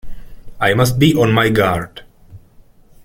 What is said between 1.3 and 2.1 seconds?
my guard!